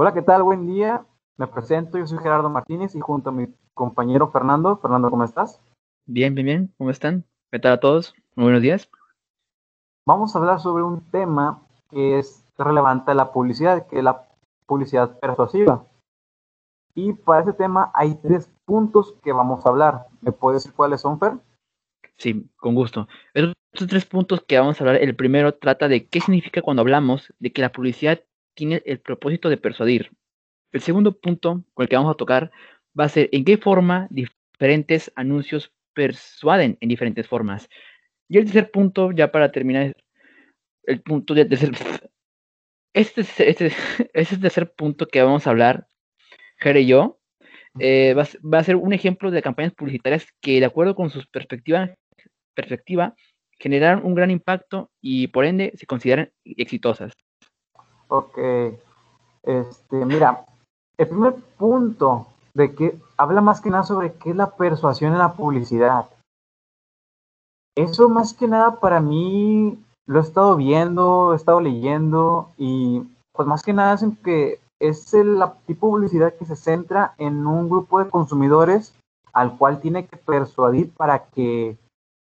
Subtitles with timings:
[0.00, 0.44] Hola, ¿qué tal?
[0.44, 1.04] Buen día.
[1.38, 4.76] Me presento, yo soy Gerardo Martínez y junto a mi compañero Fernando.
[4.76, 5.60] Fernando, ¿cómo estás?
[6.06, 6.74] Bien, bien, bien.
[6.78, 7.24] ¿Cómo están?
[7.50, 8.14] ¿Qué tal a todos?
[8.36, 8.88] Muy buenos días.
[10.06, 14.28] Vamos a hablar sobre un tema que es relevante a la publicidad, que es la
[14.66, 15.84] publicidad persuasiva.
[16.94, 20.06] Y para ese tema hay tres puntos que vamos a hablar.
[20.20, 21.32] ¿Me puedes decir cuáles son, Fer?
[22.18, 23.08] Sí, con gusto.
[23.34, 27.34] Estos tres puntos que vamos a hablar, el primero trata de qué significa cuando hablamos
[27.40, 28.20] de que la publicidad
[28.58, 30.10] tiene el propósito de persuadir.
[30.72, 32.50] El segundo punto con el que vamos a tocar
[32.98, 37.68] va a ser en qué forma diferentes anuncios persuaden en diferentes formas.
[38.28, 39.96] Y el tercer punto, ya para terminar,
[40.82, 41.70] el punto de tercer,
[42.92, 43.72] este, este,
[44.12, 45.86] este tercer punto que vamos a hablar,
[46.58, 47.20] Jere y yo,
[47.78, 51.22] eh, va, va, a ser un ejemplo de campañas publicitarias que, de acuerdo con su
[51.30, 51.94] perspectiva,
[52.54, 53.14] perspectiva,
[53.60, 57.12] generaron un gran impacto y por ende se consideran exitosas.
[58.08, 58.38] Ok.
[59.42, 60.44] Este, mira,
[60.96, 65.18] el primer punto de que habla más que nada sobre qué es la persuasión en
[65.18, 66.06] la publicidad.
[67.76, 73.46] Eso más que nada para mí lo he estado viendo, he estado leyendo y pues
[73.46, 77.68] más que nada es que es el tipo de publicidad que se centra en un
[77.68, 78.94] grupo de consumidores
[79.32, 81.76] al cual tiene que persuadir para que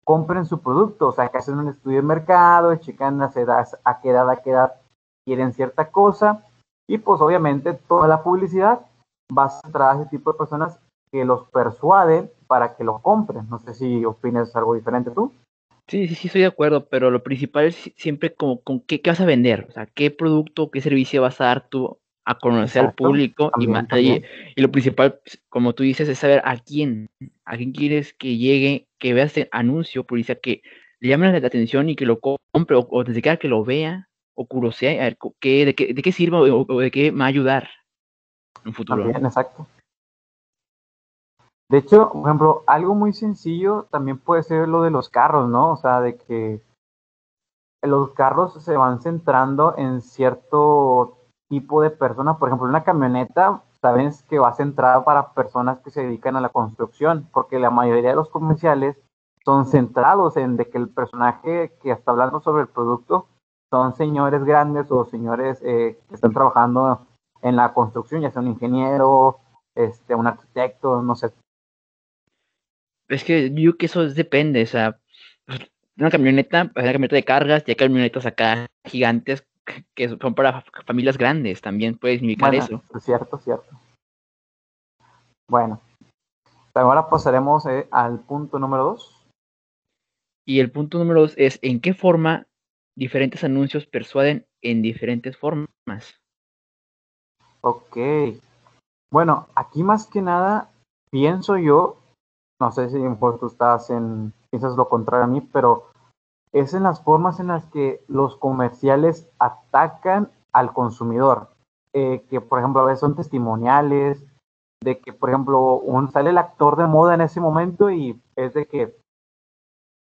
[0.05, 3.99] compren su producto, o sea, que hacen un estudio de mercado, checan las edades, a
[3.99, 4.80] qué edad, a qué edad
[5.25, 6.43] quieren cierta cosa
[6.87, 8.81] y pues obviamente toda la publicidad
[9.37, 10.79] va centrada a ese tipo de personas
[11.11, 13.49] que los persuaden para que lo compren.
[13.49, 15.31] No sé si opinas algo diferente tú.
[15.87, 19.09] Sí, sí, sí, estoy de acuerdo, pero lo principal es siempre como con qué, qué
[19.09, 22.85] vas a vender, o sea, qué producto, qué servicio vas a dar tú a conocer
[22.85, 24.25] al público también, y, también.
[24.55, 27.09] y, lo principal, como tú dices, es saber a quién,
[27.45, 30.61] a quién quieres que llegue, que vea este anuncio, publicidad, que
[30.99, 34.07] le llame la atención y que lo compre o, o desde que lo vea
[34.41, 37.19] o curosea, a ver qué, de, qué, de qué sirve o, o, de qué me
[37.19, 37.69] va a ayudar
[38.63, 39.03] en un futuro.
[39.03, 39.67] También, exacto.
[41.69, 45.71] De hecho, por ejemplo, algo muy sencillo también puede ser lo de los carros, ¿no?
[45.71, 46.61] O sea, de que
[47.81, 51.17] los carros se van centrando en cierto
[51.49, 52.37] tipo de persona.
[52.37, 56.49] Por ejemplo, una camioneta, sabes que va centrada para personas que se dedican a la
[56.49, 58.97] construcción, porque la mayoría de los comerciales
[59.45, 63.27] son centrados en de que el personaje que está hablando sobre el producto
[63.71, 67.07] son señores grandes o señores eh, que están trabajando
[67.41, 69.39] en la construcción, ya sea un ingeniero,
[69.73, 71.31] este, un arquitecto, no sé.
[73.07, 74.99] Es que yo que eso depende, o sea,
[75.97, 79.45] una camioneta, una camioneta de cargas, ya hay camionetas acá gigantes
[79.95, 82.83] que son para familias grandes, también puede significar bueno, eso.
[82.95, 83.69] Es cierto, cierto.
[85.49, 85.79] Bueno,
[86.73, 89.25] ahora pasaremos eh, al punto número dos.
[90.45, 92.47] Y el punto número dos es en qué forma
[92.95, 96.21] diferentes anuncios persuaden en diferentes formas.
[97.61, 97.97] Ok.
[99.11, 100.69] Bueno, aquí más que nada
[101.11, 101.97] pienso yo,
[102.59, 105.89] no sé si mejor tú estás en, piensas lo contrario a mí, pero
[106.53, 111.49] es en las formas en las que los comerciales atacan al consumidor.
[111.93, 114.25] Eh, que por ejemplo a veces son testimoniales,
[114.81, 118.53] de que por ejemplo un, sale el actor de moda en ese momento y es
[118.53, 118.95] de que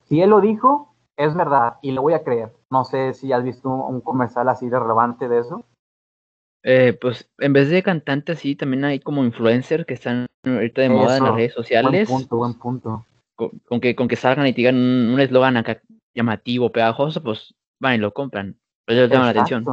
[0.04, 0.87] si él lo dijo,
[1.18, 2.52] es verdad y lo voy a creer.
[2.70, 5.64] No sé si has visto un, un comercial así de relevante de eso.
[6.62, 10.86] Eh, pues en vez de cantantes, sí, también hay como influencers que están ahorita de
[10.86, 12.08] eso, moda en las redes sociales.
[12.08, 13.04] Buen punto, buen punto.
[13.36, 15.80] Con, con que, con que salgan y digan un eslogan acá
[16.14, 18.56] llamativo, pegajoso, pues van y lo compran.
[18.84, 19.64] Pero les llama la atención.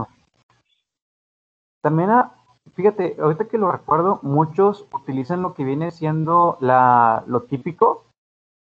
[1.82, 2.34] También, ah,
[2.74, 8.06] fíjate, ahorita que lo recuerdo, muchos utilizan lo que viene siendo la, lo típico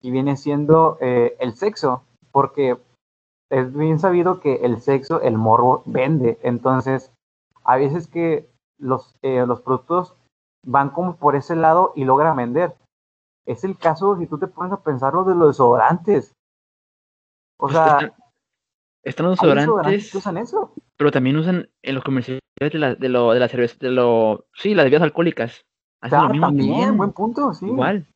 [0.02, 2.78] y viene siendo eh, el sexo, porque
[3.50, 6.40] es bien sabido que el sexo, el morbo, vende.
[6.42, 7.12] Entonces,
[7.64, 10.16] a veces que los, eh, los productos
[10.66, 12.76] van como por ese lado y logran vender.
[13.46, 16.34] Es el caso, si tú te pones a pensar, lo de los desodorantes.
[17.58, 18.14] O sea, están,
[19.04, 20.74] están los desodorantes, que usan eso.
[20.98, 24.46] pero también usan en los comerciales de la, de lo, de la cerveza, de lo,
[24.54, 25.62] sí, las bebidas alcohólicas.
[26.02, 27.66] Hacen ah, lo mismo también, también, buen punto, sí.
[27.66, 28.08] Igual.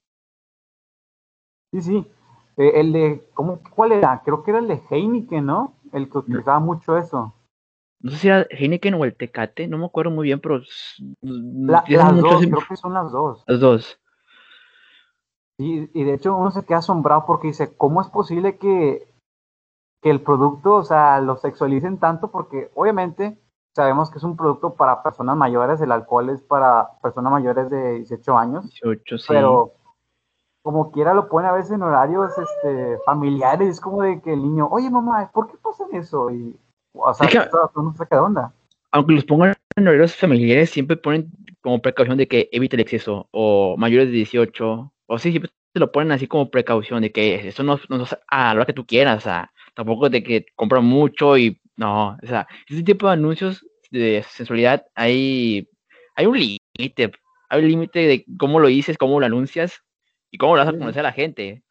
[1.71, 2.07] Sí, sí.
[2.57, 4.21] Eh, el de, ¿cómo, ¿cuál era?
[4.23, 5.73] Creo que era el de Heineken, ¿no?
[5.91, 6.65] El que utilizaba no.
[6.65, 7.33] mucho eso.
[7.99, 10.61] No sé si era Heineken o el Tecate, no me acuerdo muy bien, pero...
[11.21, 13.43] La, las dos, creo que son las dos.
[13.47, 13.99] Las dos.
[15.57, 19.07] Sí, y de hecho uno se queda asombrado porque dice, ¿cómo es posible que,
[20.01, 22.29] que el producto, o sea, lo sexualicen tanto?
[22.29, 23.39] Porque obviamente
[23.73, 27.95] sabemos que es un producto para personas mayores, el alcohol es para personas mayores de
[27.99, 28.65] 18 años.
[28.65, 29.25] 18, sí.
[29.29, 29.74] Pero
[30.65, 34.41] como quiera lo pone a veces en horarios este, familiares, es como de que el
[34.41, 36.31] niño, oye mamá, ¿por qué pasan eso?
[36.31, 36.55] Y,
[36.93, 38.53] o sea, Es que- uno saca de onda.
[38.89, 41.29] Aunque los pongan en horarios familiares siempre ponen
[41.61, 45.79] como precaución de que evite el exceso, o mayores de 18, o sí, siempre te
[45.79, 48.73] lo ponen así como precaución de que eso no, no es a la hora que
[48.73, 53.05] tú quieras, o sea, tampoco de que compran mucho y no, o sea, ese tipo
[53.05, 55.69] de anuncios de sensualidad hay,
[56.15, 57.11] hay un límite,
[57.49, 59.84] hay un límite de cómo lo dices, cómo lo anuncias
[60.31, 61.63] y cómo lo vas a conocer a la gente.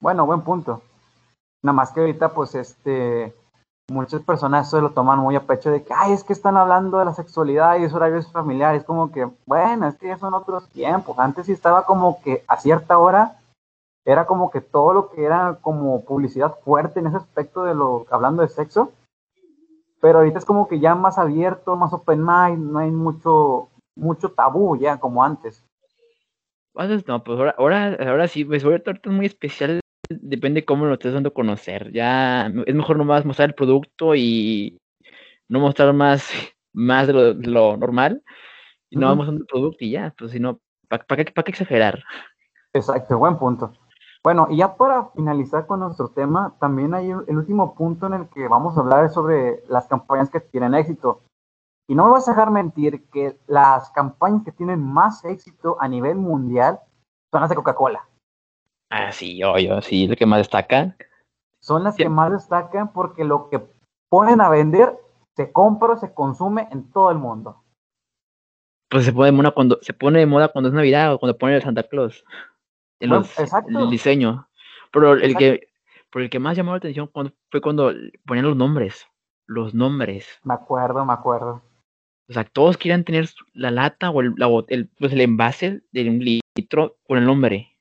[0.00, 0.82] Bueno, buen punto.
[1.62, 3.34] Nada más que ahorita, pues, este,
[3.88, 6.98] muchas personas se lo toman muy a pecho de que, ay, es que están hablando
[6.98, 10.68] de la sexualidad y es horarios familiares, como que, bueno, es que ya son otros
[10.70, 11.18] tiempos.
[11.18, 13.38] Antes sí estaba como que a cierta hora
[14.04, 18.06] era como que todo lo que era como publicidad fuerte en ese aspecto de lo
[18.10, 18.92] hablando de sexo,
[20.00, 24.30] pero ahorita es como que ya más abierto, más open mind, no hay mucho mucho
[24.30, 25.65] tabú ya como antes.
[27.06, 29.80] No, pues ahora, ahora, ahora sí, pues ahorita es muy especial,
[30.10, 31.90] depende cómo lo estés dando a conocer.
[31.92, 34.78] Ya es mejor nomás mostrar el producto y
[35.48, 36.28] no mostrar más,
[36.74, 38.22] más de lo, normal,
[38.90, 42.04] y no vamos a el producto y ya, pues si no, ¿para qué, qué exagerar?
[42.74, 43.72] Exacto, buen punto.
[44.22, 48.28] Bueno, y ya para finalizar con nuestro tema, también hay el último punto en el
[48.28, 51.22] que vamos a hablar sobre las campañas que tienen éxito.
[51.88, 55.88] Y no me vas a dejar mentir que las campañas que tienen más éxito a
[55.88, 56.80] nivel mundial
[57.30, 58.08] son las de Coca-Cola.
[58.90, 60.96] Ah, sí, yo, yo, sí, lo que más destacan.
[61.60, 63.60] Son las que más destacan porque lo que
[64.08, 64.96] ponen a vender
[65.36, 67.62] se compra o se consume en todo el mundo.
[68.88, 71.36] Pues se pone de moda cuando, se pone de moda cuando es Navidad o cuando
[71.36, 72.24] pone el Santa Claus
[73.00, 74.48] el diseño.
[74.92, 75.68] Pero el que,
[76.10, 77.92] por el que más llamó la atención fue cuando
[78.24, 79.06] ponían los nombres.
[79.46, 80.40] Los nombres.
[80.42, 81.62] Me acuerdo, me acuerdo.
[82.28, 84.34] O sea, todos querían tener la lata o el,
[84.68, 87.76] el, pues el envase de un litro con el nombre.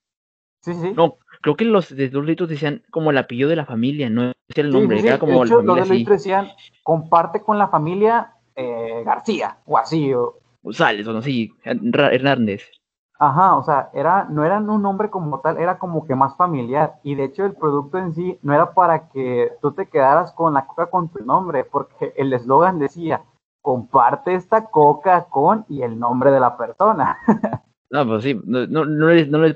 [0.62, 0.94] Sí, sí.
[0.96, 4.32] No, creo que los de dos litros decían como el apellido de la familia, no
[4.48, 6.50] decía el nombre, era como de hecho, los de litros decían
[6.84, 10.14] comparte con la familia eh, García o así.
[10.14, 10.40] O...
[10.72, 12.70] Sales, o no, sí, Hernández.
[13.18, 16.96] Ajá, o sea, era, no eran un nombre como tal, era como que más familiar.
[17.04, 20.54] Y de hecho el producto en sí no era para que tú te quedaras con
[20.54, 23.22] la coca con tu nombre, porque el eslogan decía,
[23.66, 27.18] comparte esta coca con y el nombre de la persona.
[27.92, 29.54] No, pues sí, no, no, no, le, no, le,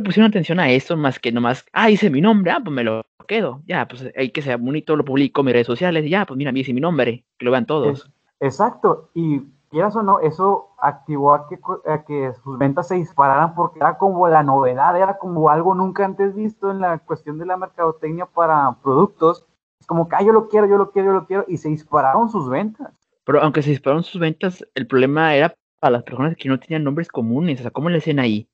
[0.00, 3.02] pusieron atención a eso más que nomás, ah, dice mi nombre, ah, pues me lo
[3.26, 3.60] quedo.
[3.66, 6.38] Ya, pues hay que ser bonito, lo publico en mis redes sociales y ya, pues
[6.38, 8.10] mira, dice mi nombre, que lo vean todos.
[8.40, 11.58] exacto, y quieras o no, eso activó a que,
[12.06, 16.34] que sus ventas se dispararan porque era como la novedad, era como algo nunca antes
[16.36, 19.44] visto en la cuestión de la mercadotecnia para productos.
[19.80, 21.68] Es como que, ah, yo lo quiero, yo lo quiero, yo lo quiero, y se
[21.68, 22.94] dispararon sus ventas.
[23.28, 26.82] Pero aunque se dispararon sus ventas, el problema era para las personas que no tenían
[26.82, 28.48] nombres comunes, o sea, ¿cómo le hacen ahí?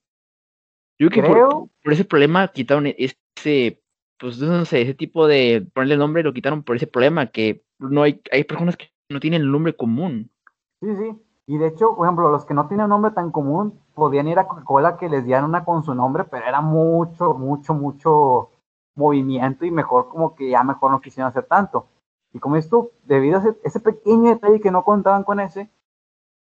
[0.98, 3.80] Yo creo que por, por, ese problema quitaron ese,
[4.18, 8.02] pues no sé, ese tipo de ponerle nombre lo quitaron por ese problema, que no
[8.02, 10.32] hay, hay personas que no tienen el nombre común.
[10.80, 11.22] Sí, sí.
[11.46, 14.48] Y de hecho, por ejemplo, los que no tienen nombre tan común podían ir a
[14.48, 18.50] Coca-Cola que les dieran una con su nombre, pero era mucho, mucho, mucho
[18.96, 21.86] movimiento y mejor como que ya mejor no quisieron hacer tanto.
[22.34, 25.70] Y como es tú, debido a ese, pequeño detalle que no contaban con ese,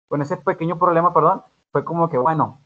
[0.08, 2.58] con ese pequeño problema, perdón, fue como que bueno,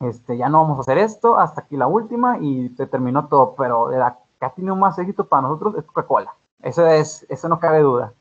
[0.00, 3.54] este, ya no vamos a hacer esto, hasta aquí la última y se terminó todo,
[3.56, 6.34] pero de la que ha tenido más éxito para nosotros es Coca-Cola.
[6.62, 8.12] Eso es, eso no cabe duda.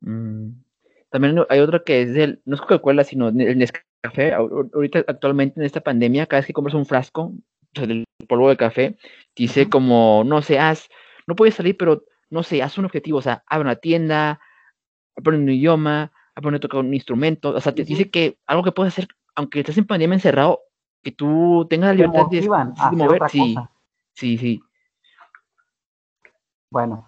[0.00, 0.50] Mm.
[1.10, 4.34] También hay otro que es el, no es Coca-Cola, sino el Nescafé.
[4.34, 7.32] Ahorita, actualmente en esta pandemia, cada vez que compras un frasco
[7.74, 8.98] del polvo de café,
[9.36, 10.88] dice como, no haz,
[11.28, 14.40] no puedes salir, pero no sé, haz un objetivo, o sea, abre una tienda,
[15.16, 18.72] aprende un idioma, aprende a tocar un instrumento, o sea, te dice que algo que
[18.72, 20.60] puedes hacer, aunque estés en pandemia encerrado,
[21.02, 23.56] que tú tengas la libertad de, de mover, sí,
[24.14, 24.62] sí, sí.
[26.70, 27.06] Bueno,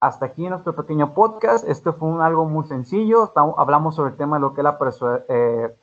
[0.00, 1.68] hasta aquí nuestro pequeño podcast.
[1.68, 3.32] Esto fue algo muy sencillo.
[3.56, 5.74] hablamos sobre el tema de lo que es la, persuasión, eh,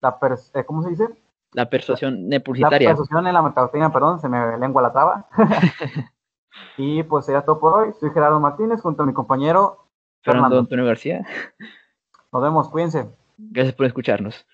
[0.00, 0.18] la
[0.54, 1.08] eh, ¿cómo se dice?
[1.52, 2.88] La persuasión publicitaria.
[2.88, 5.26] La persuasión en la mercadotecnia, perdón, se me lengua la traba.
[6.76, 7.92] y pues sería todo por hoy.
[7.98, 9.86] Soy Gerardo Martínez junto a mi compañero
[10.22, 11.26] Fernando Antonio García.
[12.32, 13.08] Nos vemos, cuídense.
[13.38, 14.46] Gracias por escucharnos.